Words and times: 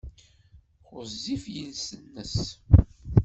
Ɣezzif 0.95 1.43
yiles-nnes. 1.53 2.39